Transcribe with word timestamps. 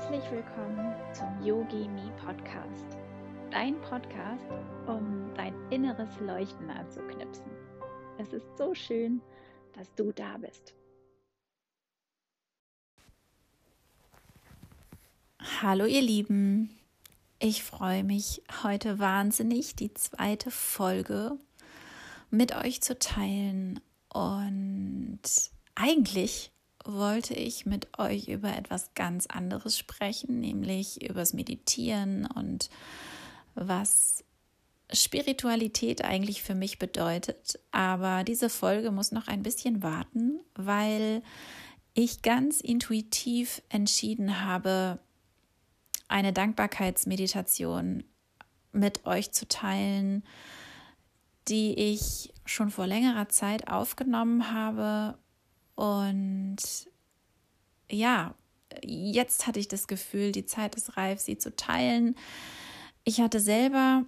Herzlich 0.00 0.30
willkommen 0.30 0.94
zum 1.12 1.44
Yogi 1.44 1.86
Me 1.86 2.10
Podcast. 2.24 2.96
Dein 3.50 3.78
Podcast, 3.82 4.46
um 4.86 5.30
dein 5.34 5.54
inneres 5.68 6.08
Leuchten 6.20 6.70
anzuknipsen. 6.70 7.44
Es 8.16 8.32
ist 8.32 8.46
so 8.56 8.74
schön, 8.74 9.20
dass 9.74 9.94
du 9.96 10.10
da 10.10 10.38
bist. 10.38 10.74
Hallo 15.60 15.84
ihr 15.84 16.00
Lieben, 16.00 16.78
ich 17.38 17.62
freue 17.62 18.02
mich 18.02 18.42
heute 18.62 18.98
wahnsinnig, 18.98 19.76
die 19.76 19.92
zweite 19.92 20.50
Folge 20.50 21.32
mit 22.30 22.56
euch 22.56 22.80
zu 22.80 22.98
teilen. 22.98 23.80
Und 24.08 25.20
eigentlich 25.74 26.52
wollte 26.84 27.34
ich 27.34 27.66
mit 27.66 27.98
euch 27.98 28.28
über 28.28 28.56
etwas 28.56 28.94
ganz 28.94 29.26
anderes 29.26 29.78
sprechen, 29.78 30.40
nämlich 30.40 31.08
übers 31.08 31.32
Meditieren 31.32 32.26
und 32.26 32.70
was 33.54 34.24
Spiritualität 34.92 36.04
eigentlich 36.04 36.42
für 36.42 36.54
mich 36.54 36.78
bedeutet. 36.78 37.60
Aber 37.70 38.24
diese 38.24 38.48
Folge 38.48 38.90
muss 38.90 39.12
noch 39.12 39.28
ein 39.28 39.42
bisschen 39.42 39.82
warten, 39.82 40.40
weil 40.54 41.22
ich 41.94 42.22
ganz 42.22 42.60
intuitiv 42.60 43.62
entschieden 43.68 44.44
habe, 44.44 44.98
eine 46.08 46.32
Dankbarkeitsmeditation 46.32 48.04
mit 48.72 49.06
euch 49.06 49.32
zu 49.32 49.46
teilen, 49.46 50.24
die 51.48 51.74
ich 51.74 52.32
schon 52.44 52.70
vor 52.70 52.86
längerer 52.86 53.28
Zeit 53.28 53.68
aufgenommen 53.68 54.52
habe 54.52 55.18
und 55.80 56.58
ja, 57.90 58.34
jetzt 58.84 59.46
hatte 59.46 59.58
ich 59.58 59.66
das 59.66 59.88
Gefühl, 59.88 60.30
die 60.30 60.44
Zeit 60.44 60.74
ist 60.74 60.98
reif, 60.98 61.20
sie 61.20 61.38
zu 61.38 61.56
teilen. 61.56 62.16
Ich 63.04 63.22
hatte 63.22 63.40
selber 63.40 64.04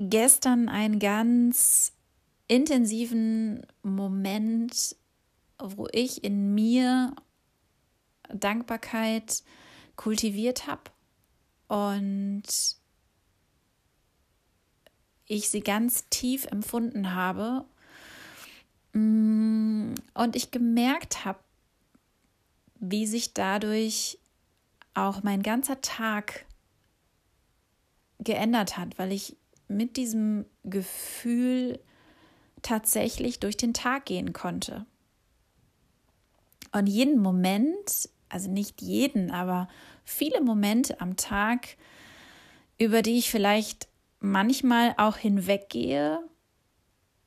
gestern 0.00 0.68
einen 0.68 0.98
ganz 0.98 1.92
intensiven 2.48 3.64
Moment, 3.84 4.96
wo 5.62 5.86
ich 5.92 6.24
in 6.24 6.52
mir 6.52 7.14
Dankbarkeit 8.28 9.44
kultiviert 9.94 10.66
habe 10.66 10.90
und 11.68 12.42
ich 15.26 15.48
sie 15.48 15.60
ganz 15.60 16.08
tief 16.08 16.46
empfunden 16.46 17.14
habe 17.14 17.66
Mm, 18.94 19.43
und 20.14 20.36
ich 20.36 20.50
gemerkt 20.50 21.24
habe, 21.24 21.38
wie 22.76 23.06
sich 23.06 23.34
dadurch 23.34 24.18
auch 24.94 25.22
mein 25.22 25.42
ganzer 25.42 25.80
Tag 25.80 26.46
geändert 28.20 28.78
hat, 28.78 28.98
weil 28.98 29.12
ich 29.12 29.36
mit 29.68 29.96
diesem 29.96 30.46
Gefühl 30.62 31.80
tatsächlich 32.62 33.40
durch 33.40 33.56
den 33.56 33.74
Tag 33.74 34.06
gehen 34.06 34.32
konnte. 34.32 34.86
Und 36.72 36.86
jeden 36.86 37.20
Moment, 37.20 38.08
also 38.28 38.50
nicht 38.50 38.82
jeden, 38.82 39.30
aber 39.30 39.68
viele 40.04 40.40
Momente 40.40 41.00
am 41.00 41.16
Tag, 41.16 41.76
über 42.78 43.02
die 43.02 43.18
ich 43.18 43.30
vielleicht 43.30 43.88
manchmal 44.20 44.94
auch 44.96 45.16
hinweggehe, 45.16 46.20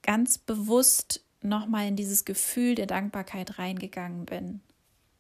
ganz 0.02 0.38
bewusst 0.38 1.24
nochmal 1.42 1.88
in 1.88 1.96
dieses 1.96 2.26
Gefühl 2.26 2.76
der 2.76 2.88
Dankbarkeit 2.88 3.60
reingegangen 3.60 4.26
bin. 4.26 4.62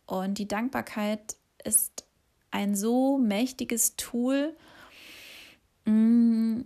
Und 0.06 0.38
die 0.38 0.48
Dankbarkeit 0.48 1.36
ist 1.64 2.06
ein 2.52 2.76
so 2.76 3.18
mächtiges 3.18 3.96
Tool. 3.98 4.56
Mm, 5.86 6.62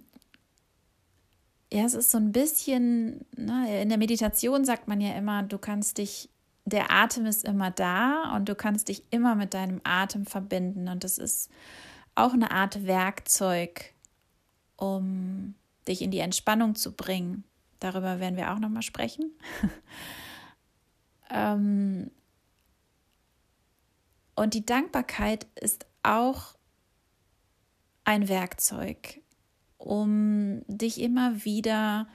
ja, 1.73 1.85
es 1.85 1.93
ist 1.93 2.11
so 2.11 2.17
ein 2.17 2.31
bisschen, 2.31 3.25
ne, 3.35 3.81
in 3.81 3.89
der 3.89 3.97
Meditation 3.97 4.65
sagt 4.65 4.87
man 4.87 5.01
ja 5.01 5.15
immer, 5.15 5.43
du 5.43 5.57
kannst 5.57 5.97
dich, 5.97 6.29
der 6.65 6.91
Atem 6.91 7.25
ist 7.25 7.43
immer 7.43 7.71
da 7.71 8.35
und 8.35 8.47
du 8.47 8.55
kannst 8.55 8.89
dich 8.89 9.03
immer 9.09 9.35
mit 9.35 9.53
deinem 9.53 9.81
Atem 9.83 10.25
verbinden. 10.25 10.87
Und 10.87 11.03
das 11.03 11.17
ist 11.17 11.49
auch 12.13 12.33
eine 12.33 12.51
Art 12.51 12.85
Werkzeug, 12.85 13.93
um 14.75 15.55
dich 15.87 16.01
in 16.01 16.11
die 16.11 16.19
Entspannung 16.19 16.75
zu 16.75 16.91
bringen. 16.91 17.43
Darüber 17.81 18.19
werden 18.19 18.37
wir 18.37 18.53
auch 18.53 18.59
nochmal 18.59 18.83
sprechen. 18.83 19.31
ähm, 21.31 22.11
und 24.35 24.53
die 24.53 24.65
Dankbarkeit 24.65 25.47
ist 25.59 25.87
auch 26.03 26.55
ein 28.03 28.29
Werkzeug, 28.29 29.19
um 29.77 30.61
dich 30.67 31.01
immer 31.01 31.43
wieder 31.43 32.07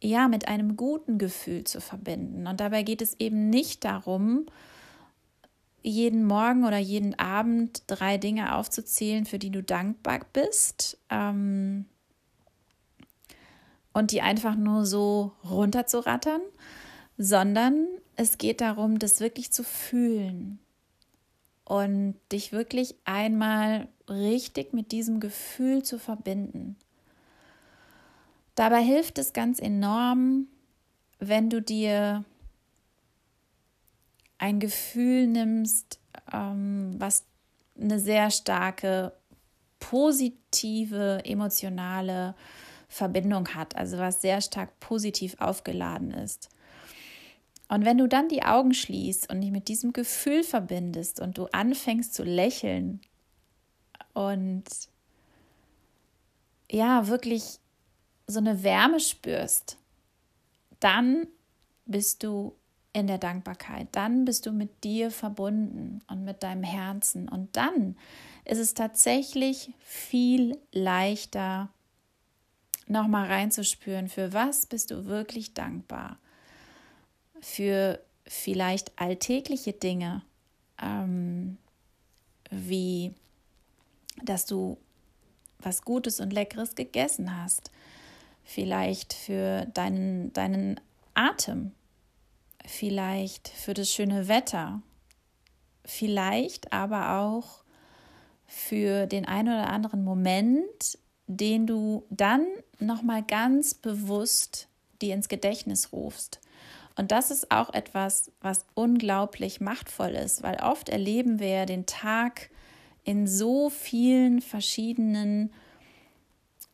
ja 0.00 0.28
mit 0.28 0.46
einem 0.46 0.76
guten 0.76 1.18
Gefühl 1.18 1.64
zu 1.64 1.80
verbinden. 1.80 2.46
Und 2.46 2.60
dabei 2.60 2.84
geht 2.84 3.02
es 3.02 3.18
eben 3.18 3.50
nicht 3.50 3.84
darum, 3.84 4.46
jeden 5.82 6.24
Morgen 6.24 6.64
oder 6.64 6.78
jeden 6.78 7.18
Abend 7.18 7.82
drei 7.88 8.16
Dinge 8.16 8.54
aufzuzählen, 8.54 9.24
für 9.24 9.40
die 9.40 9.50
du 9.50 9.62
dankbar 9.62 10.20
bist. 10.32 10.98
Ähm, 11.10 11.86
und 13.96 14.10
die 14.10 14.20
einfach 14.20 14.56
nur 14.56 14.84
so 14.84 15.32
runterzurattern, 15.42 16.42
sondern 17.16 17.86
es 18.14 18.36
geht 18.36 18.60
darum, 18.60 18.98
das 18.98 19.20
wirklich 19.20 19.52
zu 19.52 19.64
fühlen 19.64 20.58
und 21.64 22.16
dich 22.30 22.52
wirklich 22.52 22.94
einmal 23.06 23.88
richtig 24.06 24.74
mit 24.74 24.92
diesem 24.92 25.18
Gefühl 25.18 25.82
zu 25.82 25.98
verbinden. 25.98 26.76
Dabei 28.54 28.82
hilft 28.82 29.16
es 29.16 29.32
ganz 29.32 29.60
enorm, 29.60 30.48
wenn 31.18 31.48
du 31.48 31.62
dir 31.62 32.22
ein 34.36 34.60
Gefühl 34.60 35.26
nimmst, 35.26 36.00
ähm, 36.34 36.96
was 36.98 37.24
eine 37.80 37.98
sehr 37.98 38.30
starke 38.30 39.14
positive 39.80 41.22
emotionale 41.24 42.34
Verbindung 42.96 43.48
hat, 43.54 43.76
also 43.76 43.98
was 43.98 44.22
sehr 44.22 44.40
stark 44.40 44.80
positiv 44.80 45.36
aufgeladen 45.38 46.12
ist. 46.12 46.48
Und 47.68 47.84
wenn 47.84 47.98
du 47.98 48.06
dann 48.06 48.28
die 48.28 48.42
Augen 48.42 48.74
schließt 48.74 49.30
und 49.30 49.40
dich 49.40 49.50
mit 49.50 49.68
diesem 49.68 49.92
Gefühl 49.92 50.44
verbindest 50.44 51.20
und 51.20 51.36
du 51.36 51.46
anfängst 51.46 52.14
zu 52.14 52.22
lächeln 52.22 53.00
und 54.14 54.64
ja, 56.70 57.08
wirklich 57.08 57.58
so 58.26 58.38
eine 58.38 58.62
Wärme 58.62 59.00
spürst, 59.00 59.78
dann 60.80 61.26
bist 61.84 62.22
du 62.22 62.54
in 62.92 63.06
der 63.08 63.18
Dankbarkeit, 63.18 63.88
dann 63.92 64.24
bist 64.24 64.46
du 64.46 64.52
mit 64.52 64.84
dir 64.84 65.10
verbunden 65.10 66.00
und 66.08 66.24
mit 66.24 66.42
deinem 66.42 66.62
Herzen 66.62 67.28
und 67.28 67.56
dann 67.56 67.96
ist 68.46 68.58
es 68.58 68.74
tatsächlich 68.74 69.72
viel 69.80 70.56
leichter, 70.72 71.68
nochmal 72.86 73.26
reinzuspüren, 73.26 74.08
für 74.08 74.32
was 74.32 74.66
bist 74.66 74.90
du 74.90 75.06
wirklich 75.06 75.54
dankbar? 75.54 76.18
Für 77.40 78.00
vielleicht 78.26 78.98
alltägliche 78.98 79.72
Dinge, 79.72 80.22
ähm, 80.80 81.58
wie 82.50 83.12
dass 84.22 84.46
du 84.46 84.78
was 85.58 85.82
Gutes 85.82 86.20
und 86.20 86.32
Leckeres 86.32 86.74
gegessen 86.74 87.40
hast, 87.40 87.70
vielleicht 88.44 89.12
für 89.12 89.66
deinen, 89.66 90.32
deinen 90.32 90.80
Atem, 91.14 91.72
vielleicht 92.64 93.48
für 93.48 93.74
das 93.74 93.90
schöne 93.90 94.28
Wetter, 94.28 94.82
vielleicht 95.84 96.72
aber 96.72 97.18
auch 97.20 97.64
für 98.46 99.06
den 99.06 99.26
einen 99.26 99.48
oder 99.48 99.70
anderen 99.70 100.04
Moment, 100.04 100.98
den 101.26 101.66
du 101.66 102.06
dann 102.10 102.46
nochmal 102.80 103.22
ganz 103.22 103.74
bewusst 103.74 104.68
dir 105.00 105.14
ins 105.14 105.28
Gedächtnis 105.28 105.92
rufst. 105.92 106.40
Und 106.96 107.12
das 107.12 107.30
ist 107.30 107.50
auch 107.50 107.74
etwas, 107.74 108.30
was 108.40 108.64
unglaublich 108.74 109.60
machtvoll 109.60 110.10
ist, 110.10 110.42
weil 110.42 110.56
oft 110.62 110.88
erleben 110.88 111.38
wir 111.38 111.48
ja 111.48 111.66
den 111.66 111.86
Tag 111.86 112.50
in 113.04 113.26
so 113.26 113.68
vielen 113.68 114.40
verschiedenen 114.40 115.52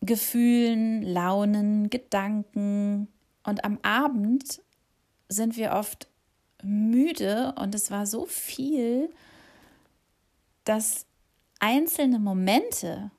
Gefühlen, 0.00 1.02
Launen, 1.02 1.90
Gedanken. 1.90 3.08
Und 3.43 3.64
am 3.64 3.78
Abend 3.82 4.62
sind 5.28 5.56
wir 5.56 5.72
oft 5.72 6.08
müde 6.62 7.55
und 7.58 7.75
es 7.75 7.90
war 7.90 8.06
so 8.06 8.26
viel, 8.26 9.10
dass 10.64 11.06
einzelne 11.58 12.20
Momente 12.20 13.10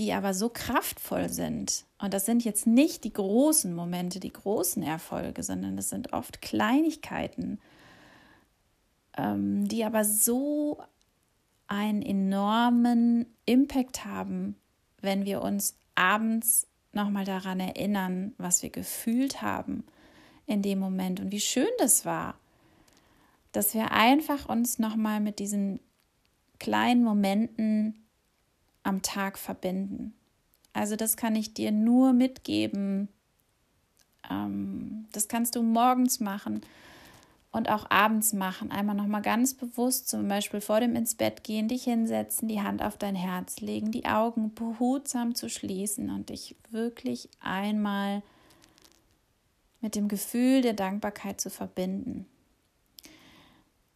die 0.00 0.14
aber 0.14 0.32
so 0.32 0.48
kraftvoll 0.48 1.28
sind. 1.28 1.84
Und 2.00 2.14
das 2.14 2.24
sind 2.24 2.44
jetzt 2.44 2.66
nicht 2.66 3.04
die 3.04 3.12
großen 3.12 3.74
Momente, 3.74 4.20
die 4.20 4.32
großen 4.32 4.82
Erfolge, 4.82 5.42
sondern 5.42 5.76
das 5.76 5.90
sind 5.90 6.12
oft 6.12 6.40
Kleinigkeiten, 6.40 7.60
ähm, 9.16 9.68
die 9.68 9.84
aber 9.84 10.04
so 10.04 10.82
einen 11.66 12.02
enormen 12.02 13.26
Impact 13.44 14.04
haben, 14.04 14.56
wenn 15.00 15.24
wir 15.24 15.42
uns 15.42 15.76
abends 15.94 16.66
nochmal 16.92 17.24
daran 17.24 17.60
erinnern, 17.60 18.34
was 18.38 18.62
wir 18.62 18.70
gefühlt 18.70 19.42
haben 19.42 19.84
in 20.46 20.62
dem 20.62 20.78
Moment 20.78 21.20
und 21.20 21.30
wie 21.30 21.40
schön 21.40 21.68
das 21.78 22.04
war, 22.04 22.34
dass 23.52 23.74
wir 23.74 23.92
einfach 23.92 24.48
uns 24.48 24.78
nochmal 24.78 25.20
mit 25.20 25.38
diesen 25.38 25.80
kleinen 26.58 27.04
Momenten 27.04 28.06
am 28.82 29.02
Tag 29.02 29.38
verbinden. 29.38 30.14
Also 30.72 30.96
das 30.96 31.16
kann 31.16 31.34
ich 31.34 31.54
dir 31.54 31.72
nur 31.72 32.12
mitgeben. 32.12 33.08
Ähm, 34.30 35.06
das 35.12 35.28
kannst 35.28 35.56
du 35.56 35.62
morgens 35.62 36.20
machen 36.20 36.60
und 37.52 37.68
auch 37.68 37.90
abends 37.90 38.32
machen. 38.32 38.70
Einmal 38.70 38.94
nochmal 38.94 39.22
ganz 39.22 39.54
bewusst, 39.54 40.08
zum 40.08 40.28
Beispiel 40.28 40.60
vor 40.60 40.80
dem 40.80 40.94
ins 40.94 41.14
Bett 41.14 41.42
gehen, 41.42 41.68
dich 41.68 41.84
hinsetzen, 41.84 42.48
die 42.48 42.62
Hand 42.62 42.82
auf 42.82 42.96
dein 42.96 43.16
Herz 43.16 43.60
legen, 43.60 43.90
die 43.90 44.06
Augen 44.06 44.54
behutsam 44.54 45.34
zu 45.34 45.48
schließen 45.48 46.10
und 46.10 46.28
dich 46.28 46.56
wirklich 46.70 47.28
einmal 47.40 48.22
mit 49.80 49.96
dem 49.96 50.08
Gefühl 50.08 50.62
der 50.62 50.74
Dankbarkeit 50.74 51.40
zu 51.40 51.50
verbinden. 51.50 52.26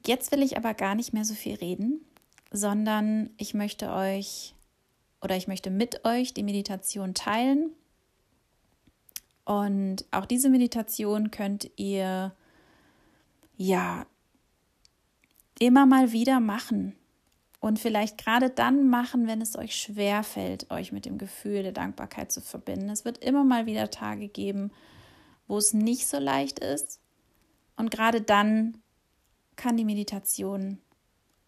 Jetzt 0.06 0.32
will 0.32 0.42
ich 0.42 0.56
aber 0.56 0.74
gar 0.74 0.94
nicht 0.94 1.12
mehr 1.12 1.24
so 1.24 1.34
viel 1.34 1.54
reden, 1.54 2.04
sondern 2.50 3.30
ich 3.36 3.54
möchte 3.54 3.90
euch 3.90 4.54
oder 5.24 5.36
ich 5.36 5.48
möchte 5.48 5.70
mit 5.70 6.04
euch 6.04 6.34
die 6.34 6.42
Meditation 6.42 7.14
teilen. 7.14 7.72
Und 9.44 10.04
auch 10.10 10.26
diese 10.26 10.50
Meditation 10.50 11.30
könnt 11.30 11.70
ihr 11.76 12.34
ja, 13.56 14.06
immer 15.58 15.86
mal 15.86 16.12
wieder 16.12 16.40
machen. 16.40 16.94
Und 17.60 17.78
vielleicht 17.78 18.18
gerade 18.18 18.50
dann 18.50 18.90
machen, 18.90 19.26
wenn 19.26 19.40
es 19.40 19.56
euch 19.56 19.74
schwer 19.74 20.22
fällt, 20.22 20.70
euch 20.70 20.92
mit 20.92 21.06
dem 21.06 21.16
Gefühl 21.16 21.62
der 21.62 21.72
Dankbarkeit 21.72 22.30
zu 22.30 22.42
verbinden. 22.42 22.90
Es 22.90 23.06
wird 23.06 23.18
immer 23.24 23.44
mal 23.44 23.64
wieder 23.64 23.90
Tage 23.90 24.28
geben, 24.28 24.70
wo 25.46 25.56
es 25.56 25.72
nicht 25.72 26.06
so 26.06 26.18
leicht 26.18 26.58
ist. 26.58 27.00
Und 27.76 27.90
gerade 27.90 28.20
dann 28.20 28.78
kann 29.56 29.78
die 29.78 29.86
Meditation 29.86 30.78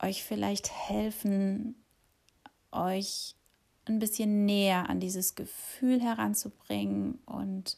euch 0.01 0.25
vielleicht 0.25 0.71
helfen, 0.71 1.75
euch 2.73 3.36
ein 3.87 3.99
bisschen 3.99 4.45
näher 4.45 4.89
an 4.89 5.01
dieses 5.01 5.35
Gefühl 5.35 6.01
heranzubringen 6.01 7.19
und 7.27 7.77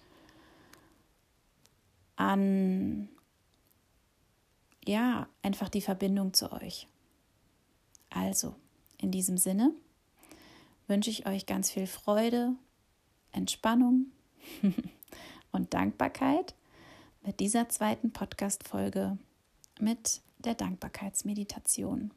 an 2.16 3.08
ja, 4.88 5.28
einfach 5.43 5.69
die 5.69 5.82
Verbindung 5.82 6.32
zu 6.32 6.50
euch. 6.50 6.88
Also, 8.08 8.55
in 8.96 9.10
diesem 9.10 9.37
Sinne 9.37 9.72
wünsche 10.87 11.10
ich 11.10 11.26
euch 11.26 11.44
ganz 11.44 11.70
viel 11.70 11.87
Freude, 11.87 12.54
Entspannung 13.32 14.06
und 15.52 15.75
Dankbarkeit 15.75 16.54
mit 17.22 17.38
dieser 17.40 17.69
zweiten 17.69 18.12
Podcast-Folge 18.12 19.19
mit 19.78 20.22
der 20.38 20.54
Dankbarkeitsmeditation. 20.54 22.11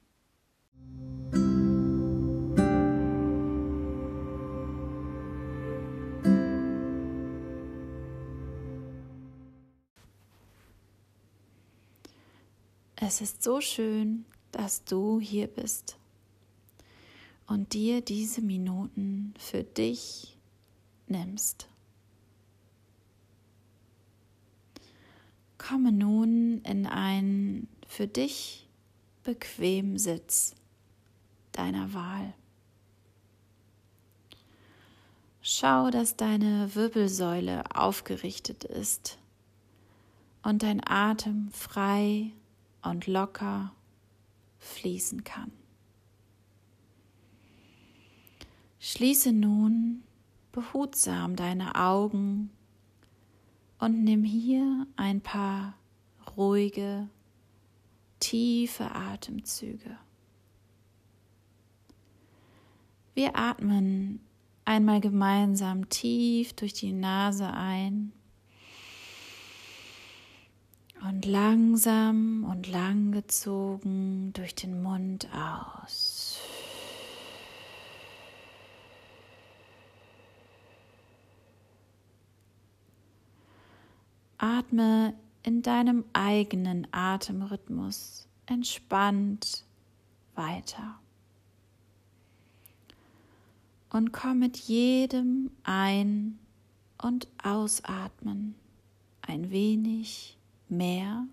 Es 13.14 13.20
ist 13.20 13.44
so 13.44 13.60
schön, 13.60 14.24
dass 14.54 14.86
du 14.86 15.20
hier 15.20 15.48
bist 15.48 15.98
und 17.46 17.74
dir 17.74 18.00
diese 18.00 18.40
Minuten 18.42 19.34
für 19.38 19.66
dich 19.66 20.38
nimmst. 21.08 21.68
Komme 25.58 25.92
nun 25.92 26.62
in 26.62 26.88
einen 26.88 27.68
für 27.86 28.08
dich 28.08 28.70
bequemen 29.24 29.98
Sitz 29.98 30.56
deiner 31.52 31.94
Wahl. 31.94 32.34
Schau, 35.42 35.92
dass 35.92 36.16
deine 36.16 36.74
Wirbelsäule 36.76 37.76
aufgerichtet 37.76 38.64
ist 38.64 39.18
und 40.44 40.64
dein 40.64 40.82
Atem 40.88 41.52
frei 41.52 42.32
und 42.82 43.08
locker 43.08 43.74
fließen 44.60 45.24
kann. 45.24 45.52
Schließe 48.80 49.32
nun 49.32 50.04
behutsam 50.52 51.36
deine 51.36 51.76
Augen 51.76 52.50
und 53.80 54.04
nimm 54.04 54.24
hier 54.24 54.88
ein 54.96 55.22
paar 55.22 55.76
ruhige, 56.36 57.08
tiefe 58.20 58.94
Atemzüge. 58.94 59.98
Wir 63.14 63.36
atmen 63.36 64.20
einmal 64.66 65.02
gemeinsam 65.02 65.90
tief 65.90 66.54
durch 66.54 66.74
die 66.74 66.94
Nase 66.94 67.52
ein 67.52 68.14
und 71.08 71.26
langsam 71.26 72.44
und 72.44 72.68
langgezogen 72.68 74.34
durch 74.34 74.54
den 74.54 74.84
Mund 74.84 75.28
aus. 75.34 76.40
Atme 84.38 85.14
in 85.44 85.62
deinem 85.62 86.04
eigenen 86.14 86.88
Atemrhythmus 86.92 88.28
entspannt 88.46 89.66
weiter. 90.36 91.00
Und 93.90 94.14
komm 94.14 94.40
mit 94.40 94.58
jedem 94.58 95.52
Ein- 95.64 96.40
und 97.02 97.28
Ausatmen 97.44 98.56
ein 99.22 99.52
wenig 99.52 100.38
mehr 100.72 101.28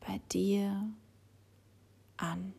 bei 0.00 0.20
dir 0.32 0.90
an. 2.16 2.54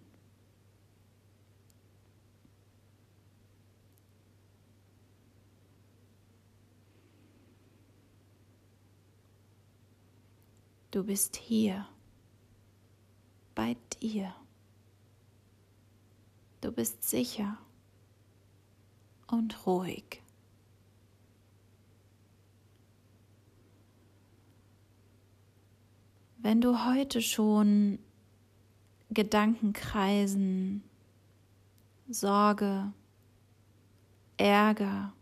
Du 10.92 11.06
bist 11.06 11.38
hier 11.38 11.88
bei 13.56 13.78
dir. 14.02 14.36
Du 16.60 16.72
bist 16.72 17.04
sicher 17.04 17.58
und 19.28 19.66
ruhig. 19.66 20.22
Wenn 26.44 26.60
du 26.60 26.86
heute 26.86 27.22
schon 27.22 28.00
Gedanken 29.12 29.74
kreisen, 29.74 30.84
Sorge, 32.10 32.92
Ärger 34.38 35.14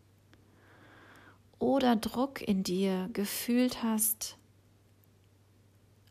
oder 1.57 1.97
Druck 1.97 2.41
in 2.41 2.63
dir 2.63 3.09
gefühlt 3.11 3.83
hast, 3.83 4.37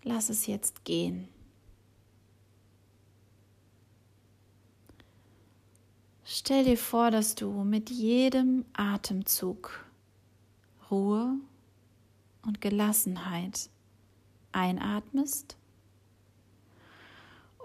lass 0.02 0.28
es 0.28 0.46
jetzt 0.46 0.84
gehen. 0.84 1.26
Stell 6.22 6.64
dir 6.64 6.76
vor, 6.76 7.10
dass 7.10 7.34
du 7.34 7.64
mit 7.64 7.88
jedem 7.88 8.66
Atemzug 8.74 9.86
Ruhe 10.90 11.36
und 12.42 12.60
Gelassenheit 12.60 13.70
einatmest 14.52 15.56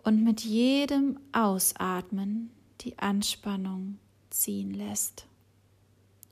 und 0.04 0.24
mit 0.24 0.42
jedem 0.42 1.20
Ausatmen 1.32 2.52
die 2.82 3.00
Anspannung 3.00 4.00
ziehen 4.30 4.74
lässt 4.74 5.28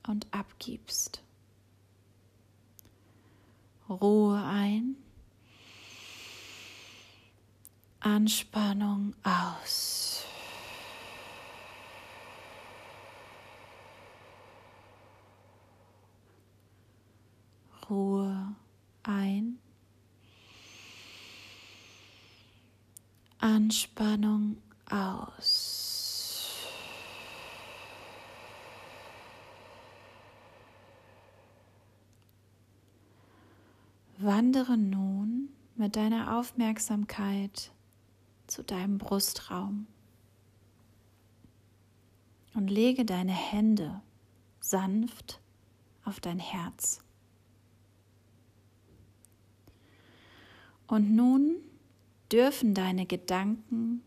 und 0.08 0.27
abgibst. 0.31 1.24
Ruhe 3.89 4.41
ein, 4.43 4.96
Anspannung 8.00 9.13
aus. 9.24 10.25
Ruhe 17.89 18.55
ein. 19.03 19.50
Anspannung 23.62 24.58
aus. 24.89 26.65
Wandere 34.18 34.77
nun 34.77 35.50
mit 35.75 35.96
deiner 35.96 36.39
Aufmerksamkeit 36.39 37.72
zu 38.48 38.63
deinem 38.63 38.98
Brustraum 38.98 39.86
und 42.56 42.68
lege 42.68 43.06
deine 43.06 43.32
Hände 43.32 44.01
sanft 44.60 45.39
auf 46.03 46.20
dein 46.20 46.39
Herz. 46.39 47.00
Und 50.88 51.15
nun 51.15 51.71
dürfen 52.31 52.73
deine 52.73 53.05
Gedanken 53.05 54.03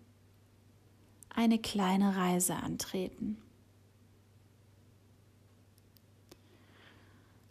eine 1.31 1.59
kleine 1.59 2.17
Reise 2.17 2.55
antreten. 2.55 3.39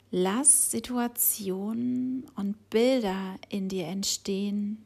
Lass 0.10 0.72
Situationen 0.72 2.30
und 2.36 2.70
Bilder 2.70 3.38
in 3.50 3.68
dir 3.68 3.88
entstehen, 3.88 4.84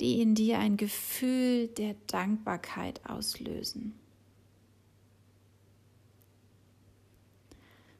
die 0.00 0.20
in 0.20 0.34
dir 0.34 0.58
ein 0.58 0.76
Gefühl 0.76 1.68
der 1.68 1.94
Dankbarkeit 2.06 3.04
auslösen. 3.08 3.98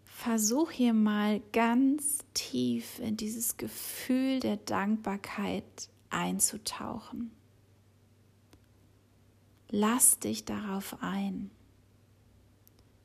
Versuch 0.04 0.70
hier 0.70 0.92
mal 0.92 1.40
ganz 1.52 2.18
tief 2.34 2.98
in 2.98 3.16
dieses 3.16 3.56
Gefühl 3.56 4.40
der 4.40 4.56
Dankbarkeit 4.58 5.88
einzutauchen. 6.10 7.30
Lass 9.70 10.18
dich 10.18 10.44
darauf 10.44 11.02
ein. 11.02 11.50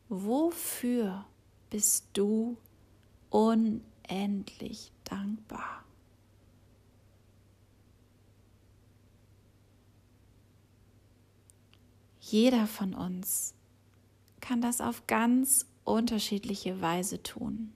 Wofür 0.09 1.25
bist 1.69 2.07
du 2.13 2.57
unendlich 3.29 4.91
dankbar? 5.03 5.83
Jeder 12.19 12.67
von 12.67 12.93
uns 12.93 13.53
kann 14.39 14.61
das 14.61 14.81
auf 14.81 15.07
ganz 15.07 15.65
unterschiedliche 15.83 16.81
Weise 16.81 17.21
tun. 17.21 17.73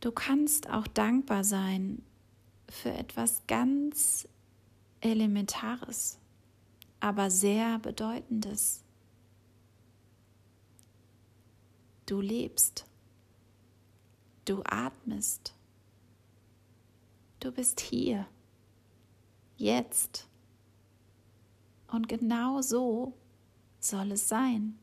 Du 0.00 0.12
kannst 0.12 0.68
auch 0.68 0.86
dankbar 0.86 1.42
sein 1.44 2.02
für 2.68 2.92
etwas 2.92 3.46
ganz 3.46 4.28
Elementares, 5.00 6.18
aber 7.00 7.30
sehr 7.30 7.78
Bedeutendes. 7.78 8.82
Du 12.06 12.20
lebst, 12.20 12.86
du 14.44 14.62
atmest, 14.64 15.54
du 17.40 17.50
bist 17.50 17.80
hier, 17.80 18.26
jetzt. 19.56 20.28
Und 21.88 22.08
genau 22.08 22.62
so 22.62 23.14
soll 23.80 24.12
es 24.12 24.28
sein. 24.28 24.78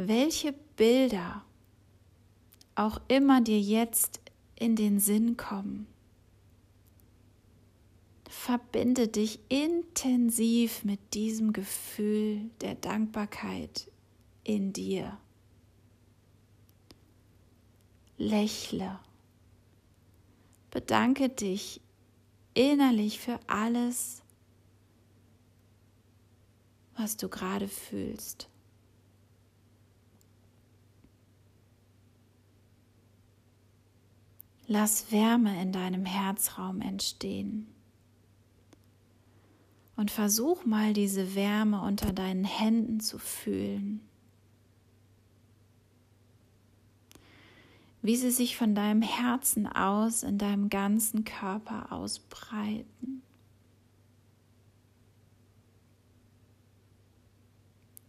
Welche 0.00 0.52
Bilder 0.52 1.44
auch 2.76 3.00
immer 3.08 3.40
dir 3.40 3.58
jetzt 3.58 4.20
in 4.54 4.76
den 4.76 5.00
Sinn 5.00 5.36
kommen, 5.36 5.88
verbinde 8.28 9.08
dich 9.08 9.40
intensiv 9.48 10.84
mit 10.84 11.14
diesem 11.14 11.52
Gefühl 11.52 12.48
der 12.60 12.76
Dankbarkeit 12.76 13.90
in 14.44 14.72
dir. 14.72 15.18
Lächle. 18.18 19.00
Bedanke 20.70 21.28
dich 21.28 21.80
innerlich 22.54 23.18
für 23.18 23.40
alles, 23.48 24.22
was 26.94 27.16
du 27.16 27.28
gerade 27.28 27.66
fühlst. 27.66 28.47
Lass 34.68 35.10
Wärme 35.10 35.60
in 35.60 35.72
deinem 35.72 36.04
Herzraum 36.04 36.80
entstehen. 36.80 37.66
Und 39.96 40.12
versuch 40.12 40.64
mal 40.64 40.92
diese 40.92 41.34
Wärme 41.34 41.82
unter 41.82 42.12
deinen 42.12 42.44
Händen 42.44 43.00
zu 43.00 43.18
fühlen. 43.18 44.08
wie 48.02 48.16
sie 48.16 48.30
sich 48.30 48.56
von 48.56 48.74
deinem 48.74 49.02
Herzen 49.02 49.66
aus 49.66 50.22
in 50.22 50.38
deinem 50.38 50.70
ganzen 50.70 51.24
Körper 51.24 51.92
ausbreiten. 51.92 53.22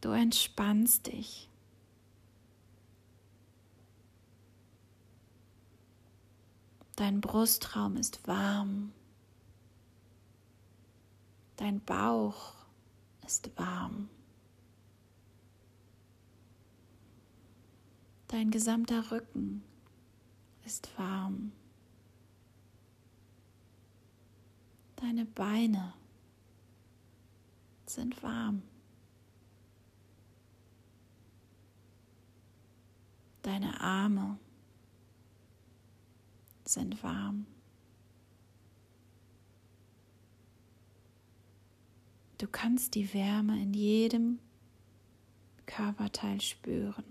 Du 0.01 0.11
entspannst 0.11 1.07
dich. 1.07 1.49
Dein 6.99 7.21
Brustraum 7.21 7.95
ist 7.95 8.27
warm. 8.27 8.91
Dein 11.55 11.79
Bauch 11.79 12.55
ist 13.25 13.49
warm. 13.57 14.09
Dein 18.27 18.51
gesamter 18.51 19.11
Rücken 19.11 19.63
ist 20.65 20.89
warm. 20.99 21.53
Deine 24.97 25.23
Beine 25.23 25.93
sind 27.85 28.21
warm. 28.21 28.61
Deine 33.41 33.79
Arme 33.79 34.37
sind 36.69 37.03
warm. 37.03 37.45
Du 42.37 42.47
kannst 42.47 42.95
die 42.95 43.13
Wärme 43.13 43.61
in 43.61 43.73
jedem 43.73 44.39
Körperteil 45.65 46.39
spüren. 46.41 47.03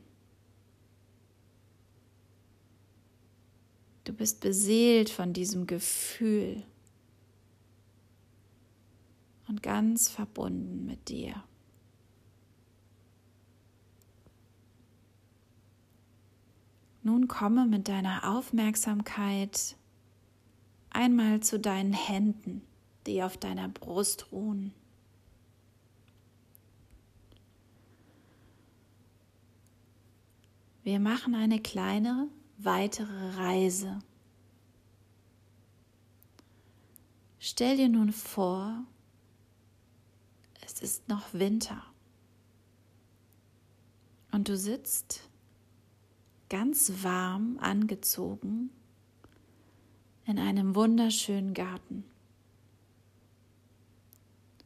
Du 4.04 4.14
bist 4.14 4.40
beseelt 4.40 5.10
von 5.10 5.34
diesem 5.34 5.66
Gefühl 5.66 6.64
und 9.48 9.62
ganz 9.62 10.08
verbunden 10.08 10.86
mit 10.86 11.10
dir. 11.10 11.44
Nun 17.02 17.28
komme 17.28 17.66
mit 17.66 17.88
deiner 17.88 18.36
Aufmerksamkeit 18.36 19.76
einmal 20.90 21.40
zu 21.40 21.58
deinen 21.58 21.92
Händen, 21.92 22.62
die 23.06 23.22
auf 23.22 23.36
deiner 23.36 23.68
Brust 23.68 24.32
ruhen. 24.32 24.72
Wir 30.82 31.00
machen 31.00 31.34
eine 31.34 31.60
kleine 31.60 32.28
weitere 32.56 33.36
Reise. 33.36 33.98
Stell 37.38 37.76
dir 37.76 37.88
nun 37.88 38.12
vor, 38.12 38.84
es 40.64 40.80
ist 40.80 41.08
noch 41.08 41.32
Winter 41.34 41.82
und 44.32 44.48
du 44.48 44.56
sitzt 44.56 45.27
ganz 46.48 47.02
warm 47.02 47.58
angezogen 47.60 48.70
in 50.24 50.38
einem 50.38 50.74
wunderschönen 50.74 51.54
Garten. 51.54 52.04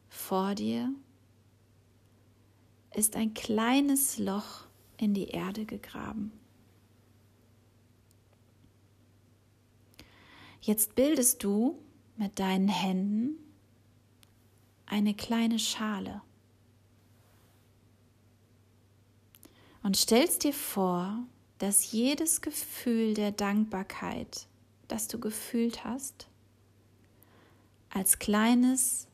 Vor 0.08 0.54
dir 0.54 0.92
ist 2.94 3.16
ein 3.16 3.34
kleines 3.34 4.18
Loch 4.18 4.66
in 4.96 5.14
die 5.14 5.28
Erde 5.28 5.64
gegraben. 5.64 6.32
Jetzt 10.60 10.94
bildest 10.94 11.42
du 11.42 11.78
mit 12.16 12.38
deinen 12.38 12.68
Händen 12.68 13.36
eine 14.86 15.14
kleine 15.14 15.58
Schale 15.58 16.22
und 19.82 19.96
stellst 19.96 20.44
dir 20.44 20.52
vor, 20.52 21.26
dass 21.62 21.92
jedes 21.92 22.40
Gefühl 22.40 23.14
der 23.14 23.30
Dankbarkeit, 23.30 24.48
das 24.88 25.06
du 25.06 25.20
gefühlt 25.20 25.84
hast, 25.84 26.26
als 27.88 28.18
kleines 28.18 29.06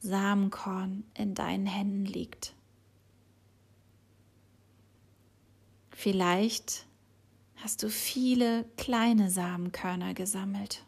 Samenkorn 0.00 1.04
in 1.12 1.34
deinen 1.34 1.66
Händen 1.66 2.06
liegt. 2.06 2.54
Vielleicht 5.90 6.86
hast 7.56 7.82
du 7.82 7.90
viele 7.90 8.64
kleine 8.78 9.30
Samenkörner 9.30 10.14
gesammelt 10.14 10.86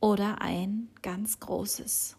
oder 0.00 0.40
ein 0.42 0.88
ganz 1.00 1.38
großes. 1.38 2.16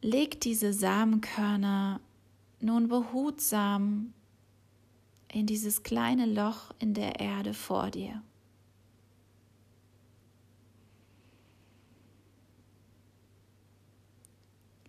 Leg 0.00 0.40
diese 0.40 0.72
Samenkörner 0.72 1.98
nun 2.60 2.88
behutsam 2.88 4.12
in 5.32 5.46
dieses 5.46 5.82
kleine 5.82 6.26
Loch 6.26 6.72
in 6.78 6.94
der 6.94 7.20
Erde 7.20 7.54
vor 7.54 7.90
dir. 7.90 8.22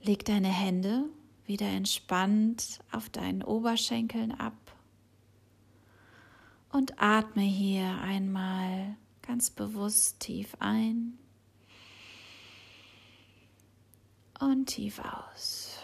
Leg 0.01 0.23
deine 0.25 0.47
Hände 0.47 1.05
wieder 1.45 1.67
entspannt 1.67 2.79
auf 2.91 3.09
deinen 3.09 3.43
Oberschenkeln 3.43 4.31
ab 4.31 4.55
und 6.71 7.01
atme 7.01 7.41
hier 7.41 7.99
einmal 8.01 8.95
ganz 9.21 9.49
bewusst 9.49 10.19
tief 10.19 10.55
ein 10.59 11.17
und 14.39 14.67
tief 14.67 14.99
aus. 14.99 15.78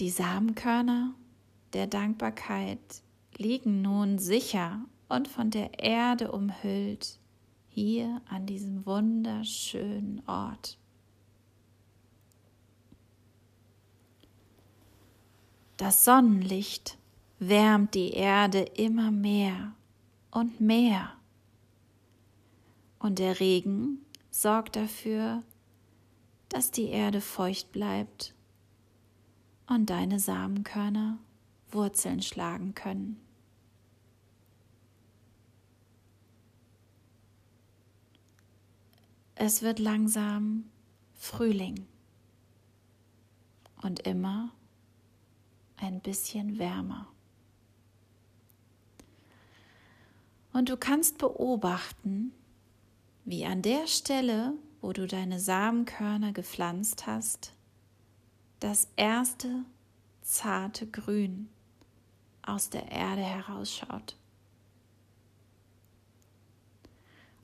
Die 0.00 0.10
Samenkörner 0.10 1.12
der 1.72 1.88
Dankbarkeit 1.88 3.02
liegen 3.36 3.82
nun 3.82 4.20
sicher 4.20 4.84
und 5.08 5.26
von 5.26 5.50
der 5.50 5.80
Erde 5.80 6.30
umhüllt 6.30 7.18
hier 7.66 8.22
an 8.28 8.46
diesem 8.46 8.86
wunderschönen 8.86 10.22
Ort. 10.28 10.78
Das 15.76 16.04
Sonnenlicht 16.04 16.96
wärmt 17.40 17.94
die 17.94 18.10
Erde 18.10 18.60
immer 18.60 19.10
mehr 19.10 19.74
und 20.30 20.60
mehr. 20.60 21.12
Und 23.00 23.18
der 23.18 23.40
Regen 23.40 24.04
sorgt 24.30 24.76
dafür, 24.76 25.42
dass 26.48 26.70
die 26.70 26.86
Erde 26.86 27.20
feucht 27.20 27.72
bleibt 27.72 28.34
und 29.68 29.90
deine 29.90 30.18
Samenkörner 30.18 31.18
Wurzeln 31.70 32.22
schlagen 32.22 32.74
können. 32.74 33.20
Es 39.34 39.62
wird 39.62 39.78
langsam 39.78 40.64
Frühling 41.14 41.86
und 43.82 44.00
immer 44.00 44.50
ein 45.76 46.00
bisschen 46.00 46.58
wärmer. 46.58 47.06
Und 50.52 50.70
du 50.70 50.76
kannst 50.76 51.18
beobachten, 51.18 52.32
wie 53.24 53.44
an 53.44 53.62
der 53.62 53.86
Stelle, 53.86 54.54
wo 54.80 54.92
du 54.92 55.06
deine 55.06 55.38
Samenkörner 55.38 56.32
gepflanzt 56.32 57.06
hast, 57.06 57.52
das 58.60 58.88
erste 58.96 59.64
zarte 60.22 60.86
Grün 60.86 61.48
aus 62.42 62.70
der 62.70 62.90
Erde 62.90 63.22
herausschaut. 63.22 64.16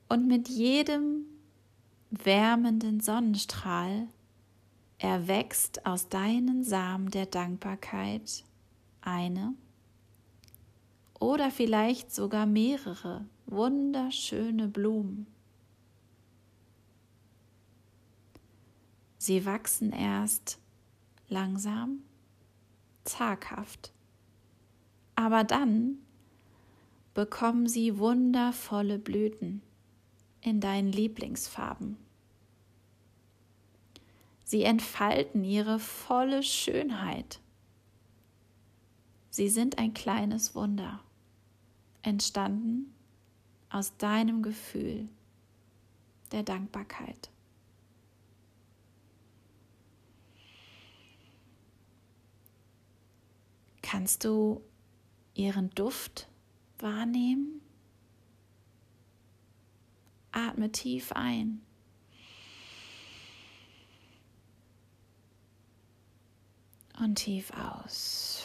Und 0.09 0.27
mit 0.27 0.49
jedem 0.49 1.25
wärmenden 2.11 3.01
Sonnenstrahl 3.01 4.09
erwächst 4.99 5.87
aus 5.87 6.09
deinen 6.09 6.63
Samen 6.65 7.11
der 7.11 7.27
Dankbarkeit 7.27 8.45
eine 9.01 9.55
oder 11.19 11.51
vielleicht 11.51 12.15
sogar 12.15 12.47
mehrere 12.47 13.25
wunderschöne 13.47 14.69
Blumen. 14.69 15.27
Sie 19.19 19.45
wachsen 19.47 19.93
erst 19.93 20.59
langsam, 21.29 22.01
zaghaft. 23.05 23.93
Aber 25.15 25.45
dann 25.45 25.99
bekommen 27.15 27.69
sie 27.69 27.99
wundervolle 27.99 28.99
Blüten 28.99 29.63
in 30.41 30.61
deinen 30.61 30.91
Lieblingsfarben. 30.91 31.97
Sie 34.45 34.63
entfalten 34.63 35.43
ihre 35.45 35.79
volle 35.79 36.43
Schönheit. 36.43 37.41
Sie 39.31 39.49
sind 39.49 39.79
ein 39.79 39.95
kleines 39.95 40.55
Wunder, 40.55 41.01
entstanden 42.03 42.95
aus 43.71 43.97
deinem 43.97 44.43
Gefühl 44.43 45.09
der 46.31 46.43
Dankbarkeit. 46.43 47.31
Kannst 53.95 54.25
du 54.25 54.61
ihren 55.35 55.71
Duft 55.71 56.27
wahrnehmen? 56.81 57.61
Atme 60.33 60.73
tief 60.73 61.13
ein. 61.13 61.63
Und 66.99 67.15
tief 67.15 67.53
aus. 67.53 68.43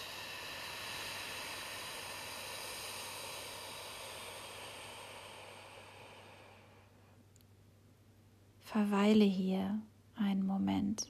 Verweile 8.61 9.25
hier 9.25 9.81
einen 10.15 10.45
Moment 10.45 11.09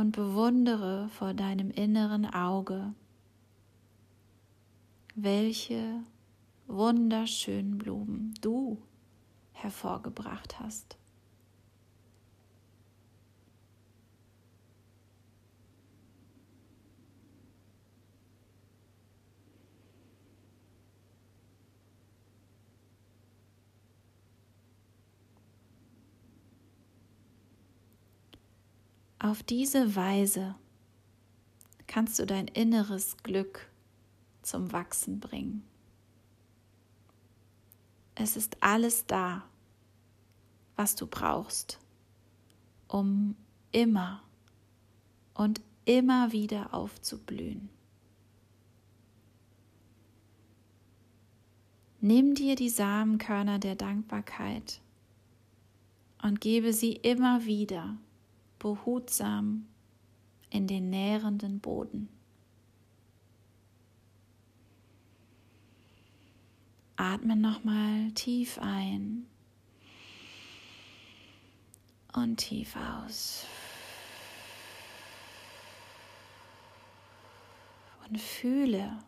und 0.00 0.12
bewundere 0.12 1.10
vor 1.10 1.34
deinem 1.34 1.70
inneren 1.70 2.24
Auge, 2.24 2.94
welche 5.14 6.02
wunderschönen 6.66 7.76
Blumen 7.76 8.32
du 8.40 8.80
hervorgebracht 9.52 10.58
hast. 10.58 10.96
Auf 29.22 29.42
diese 29.42 29.96
Weise 29.96 30.54
kannst 31.86 32.18
du 32.18 32.24
dein 32.24 32.48
inneres 32.48 33.18
Glück 33.18 33.70
zum 34.40 34.72
Wachsen 34.72 35.20
bringen. 35.20 35.62
Es 38.14 38.34
ist 38.38 38.56
alles 38.62 39.04
da, 39.04 39.44
was 40.74 40.96
du 40.96 41.06
brauchst, 41.06 41.78
um 42.88 43.36
immer 43.72 44.22
und 45.34 45.60
immer 45.84 46.32
wieder 46.32 46.72
aufzublühen. 46.72 47.68
Nimm 52.00 52.34
dir 52.34 52.56
die 52.56 52.70
Samenkörner 52.70 53.58
der 53.58 53.74
Dankbarkeit 53.74 54.80
und 56.22 56.40
gebe 56.40 56.72
sie 56.72 56.92
immer 56.92 57.44
wieder 57.44 57.98
behutsam 58.60 59.66
in 60.50 60.68
den 60.68 60.90
nährenden 60.90 61.58
Boden. 61.58 62.08
Atme 66.94 67.34
nochmal 67.34 68.12
tief 68.12 68.58
ein 68.60 69.26
und 72.12 72.36
tief 72.36 72.76
aus. 72.76 73.46
Und 78.06 78.20
fühle 78.20 78.98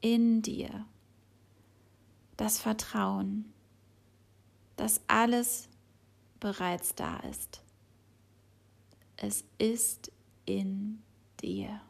in 0.00 0.42
dir 0.42 0.86
das 2.36 2.58
Vertrauen, 2.58 3.52
dass 4.76 5.02
alles 5.06 5.68
bereits 6.40 6.94
da 6.94 7.18
ist. 7.18 7.62
Es 9.22 9.44
ist 9.58 10.10
in 10.46 11.02
dir. 11.42 11.82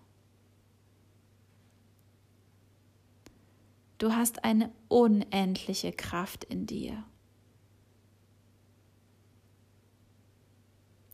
Du 3.98 4.12
hast 4.12 4.42
eine 4.42 4.72
unendliche 4.88 5.92
Kraft 5.92 6.42
in 6.42 6.66
dir. 6.66 7.04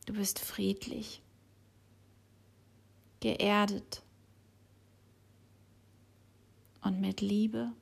Du 0.07 0.13
bist 0.13 0.39
friedlich, 0.39 1.21
geerdet 3.19 4.01
und 6.81 6.99
mit 6.99 7.21
Liebe 7.21 7.73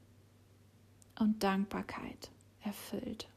und 1.20 1.42
Dankbarkeit 1.42 2.32
erfüllt. 2.60 3.30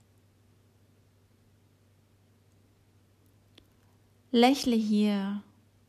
Lächle 4.31 4.77
hier 4.77 5.43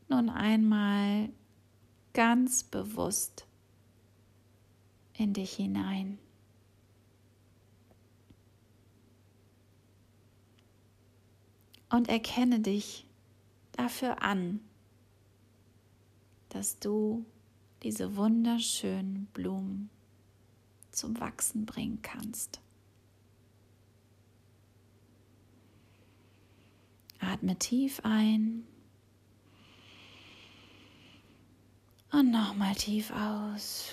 nun 0.08 0.30
einmal 0.30 1.28
ganz 2.14 2.64
bewusst 2.64 3.46
in 5.12 5.34
dich 5.34 5.52
hinein. 5.52 6.18
Und 11.90 12.08
erkenne 12.08 12.60
dich 12.60 13.04
dafür 13.72 14.22
an, 14.22 14.60
dass 16.48 16.78
du 16.78 17.26
diese 17.82 18.16
wunderschönen 18.16 19.26
Blumen 19.34 19.90
zum 20.92 21.20
Wachsen 21.20 21.66
bringen 21.66 22.00
kannst. 22.00 22.60
Atme 27.20 27.56
tief 27.58 28.00
ein 28.02 28.66
und 32.12 32.30
nochmal 32.30 32.74
tief 32.74 33.12
aus. 33.12 33.92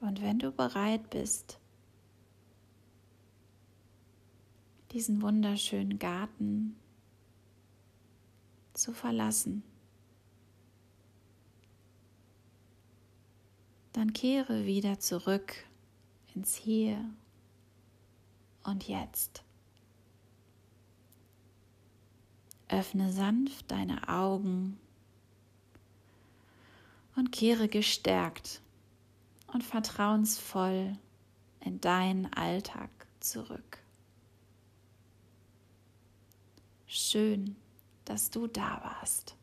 Und 0.00 0.20
wenn 0.22 0.38
du 0.38 0.52
bereit 0.52 1.08
bist, 1.10 1.58
diesen 4.92 5.22
wunderschönen 5.22 5.98
Garten 5.98 6.76
zu 8.74 8.92
verlassen, 8.92 9.62
dann 13.92 14.12
kehre 14.12 14.66
wieder 14.66 14.98
zurück 14.98 15.54
ins 16.34 16.54
Hier 16.54 17.02
und 18.66 18.88
Jetzt. 18.88 19.42
Öffne 22.68 23.12
sanft 23.12 23.70
deine 23.70 24.08
Augen 24.08 24.78
und 27.14 27.30
kehre 27.30 27.68
gestärkt 27.68 28.60
und 29.52 29.62
vertrauensvoll 29.62 30.98
in 31.60 31.80
deinen 31.80 32.32
Alltag 32.34 32.90
zurück. 33.20 33.78
Schön, 36.86 37.56
dass 38.04 38.30
du 38.30 38.46
da 38.46 38.80
warst. 38.82 39.36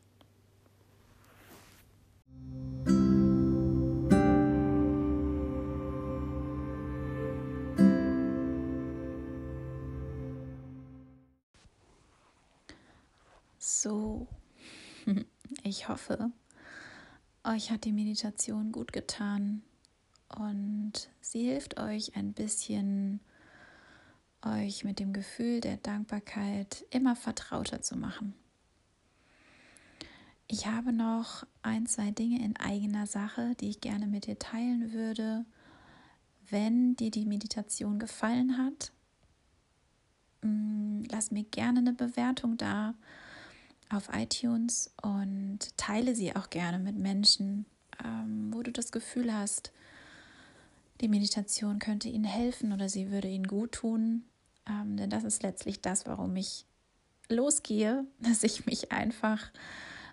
Ich 15.84 15.89
hoffe, 15.89 16.32
euch 17.43 17.69
hat 17.69 17.84
die 17.84 17.91
Meditation 17.91 18.72
gut 18.72 18.93
getan 18.93 19.63
und 20.30 21.10
sie 21.19 21.50
hilft 21.50 21.78
euch 21.78 22.15
ein 22.15 22.32
bisschen, 22.32 23.19
euch 24.46 24.86
mit 24.86 25.00
dem 25.00 25.12
Gefühl 25.12 25.60
der 25.60 25.76
Dankbarkeit 25.76 26.86
immer 26.89 27.17
vertrauter 27.17 27.82
zu 27.82 27.98
machen. 27.98 28.34
Ich 30.48 30.67
habe 30.67 30.93
noch 30.93 31.46
ein, 31.63 31.86
zwei 31.86 32.12
Dinge 32.12 32.41
in 32.41 32.56
eigener 32.56 33.06
Sache, 33.06 33.54
die 33.60 33.67
ich 33.67 33.82
gerne 33.82 34.08
mit 34.08 34.26
dir 34.26 34.39
teilen 34.39 34.93
würde. 34.93 35.46
Wenn 36.50 36.96
dir 36.96 37.12
die 37.12 37.26
Meditation 37.26 38.00
gefallen 38.00 38.58
hat, 38.58 38.93
mm, 40.43 41.04
lass 41.12 41.32
mir 41.32 41.43
gerne 41.43 41.80
eine 41.80 41.91
Bewertung 41.91 42.56
da 42.56 42.93
auf 43.93 44.10
iTunes 44.13 44.91
und 45.01 45.60
teile 45.77 46.15
sie 46.15 46.36
auch 46.36 46.49
gerne 46.49 46.79
mit 46.79 46.97
Menschen, 46.97 47.65
ähm, 48.03 48.51
wo 48.53 48.63
du 48.63 48.71
das 48.71 48.91
Gefühl 48.91 49.34
hast, 49.34 49.71
die 51.01 51.08
Meditation 51.08 51.79
könnte 51.79 52.10
ihnen 52.10 52.23
helfen 52.23 52.73
oder 52.73 52.89
sie 52.89 53.12
würde 53.12 53.27
ihnen 53.27 53.47
gut 53.47 53.73
tun. 53.73 54.23
Ähm, 54.67 54.97
denn 54.97 55.10
das 55.10 55.23
ist 55.23 55.43
letztlich 55.43 55.82
das, 55.82 56.06
warum 56.06 56.36
ich 56.36 56.65
losgehe, 57.29 58.06
dass 58.19 58.43
ich 58.43 58.65
mich 58.65 58.91
einfach 58.91 59.51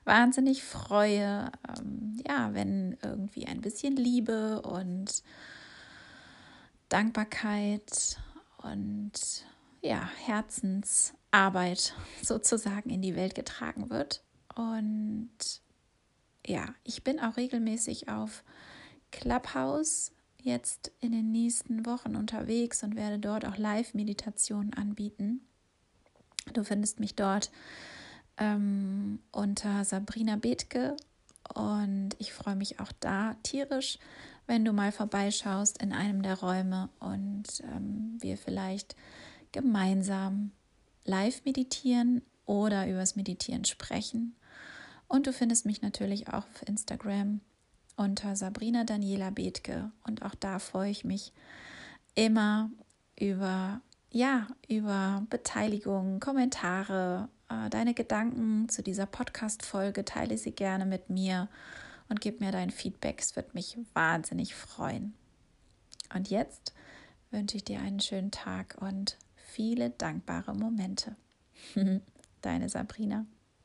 wahnsinnig 0.05 0.65
freue, 0.65 1.53
ähm, 1.69 2.21
ja, 2.27 2.55
wenn 2.55 2.97
irgendwie 3.03 3.47
ein 3.47 3.61
bisschen 3.61 3.97
Liebe 3.97 4.63
und 4.63 5.23
Dankbarkeit 6.89 8.19
und 8.63 9.13
ja, 9.83 10.09
Herzensarbeit 10.25 11.95
sozusagen 12.23 12.91
in 12.91 13.03
die 13.03 13.17
Welt 13.17 13.35
getragen 13.35 13.91
wird. 13.91 14.23
Und 14.55 15.31
ja, 16.47 16.67
ich 16.85 17.05
bin 17.05 17.21
auch 17.21 17.37
regelmäßig 17.37 18.09
auf 18.09 18.45
Clubhouse 19.11 20.13
jetzt 20.43 20.93
in 21.01 21.13
den 21.13 21.31
nächsten 21.33 21.85
Wochen 21.87 22.17
unterwegs 22.17 22.83
und 22.83 22.97
werde 22.97 23.19
dort 23.19 23.45
auch 23.45 23.57
Live-Meditationen 23.57 24.75
anbieten. 24.75 25.41
Du 26.53 26.65
findest 26.65 27.01
mich 27.01 27.15
dort 27.15 27.51
ähm, 28.39 29.21
unter 29.33 29.85
Sabrina 29.85 30.37
Bethke 30.37 30.97
und 31.55 32.11
ich 32.19 32.33
freue 32.33 32.57
mich 32.57 32.81
auch 32.81 32.93
da 33.01 33.35
tierisch, 33.43 33.99
wenn 34.47 34.65
du 34.65 34.73
mal 34.73 34.93
vorbeischaust 34.93 35.81
in 35.83 35.93
einem 35.93 36.23
der 36.23 36.41
Räume 36.41 36.89
und 36.99 37.63
ähm, 37.65 38.17
wir 38.21 38.37
vielleicht 38.37 38.97
gemeinsam 39.53 40.53
live 41.05 41.45
meditieren 41.45 42.23
oder 42.47 42.89
übers 42.89 43.17
Meditieren 43.17 43.65
sprechen. 43.65 44.37
Und 45.09 45.27
du 45.27 45.33
findest 45.33 45.67
mich 45.67 45.83
natürlich 45.83 46.29
auch 46.29 46.45
auf 46.45 46.67
Instagram 46.67 47.41
unter 47.97 48.37
Sabrina 48.37 48.85
Daniela 48.85 49.31
Bethke. 49.31 49.91
Und 50.07 50.23
auch 50.23 50.35
da 50.35 50.59
freue 50.59 50.91
ich 50.91 51.05
mich 51.05 51.33
immer 52.15 52.71
über, 53.19 53.81
ja, 54.11 54.47
über 54.69 55.27
Beteiligung, 55.29 56.21
Kommentare, 56.21 57.29
äh, 57.49 57.69
deine 57.71 57.95
Gedanken 57.95 58.69
zu 58.69 58.83
dieser 58.83 59.07
Podcast-Folge. 59.07 60.05
Teile 60.05 60.39
sie 60.39 60.53
gerne 60.53 60.87
mit 60.87 61.11
mir 61.11 61.49
und 62.09 62.21
gib 62.21 62.41
mir 62.41 62.53
dein 62.53 62.71
Feedback. 62.71 63.21
Es 63.21 63.37
wird 63.37 63.55
mich 63.55 63.79
wahnsinnig 63.95 64.55
freuen. 64.55 65.15
Und 66.15 66.31
jetzt 66.31 66.75
wünsche 67.31 67.57
ich 67.57 67.65
dir 67.65 67.81
einen 67.81 68.01
schönen 68.01 68.31
Tag 68.31 68.77
und 68.81 69.17
viele 69.51 69.91
dankbare 69.91 70.55
Momente. 70.55 71.17
Deine 72.41 72.69
Sabrina. 72.69 73.27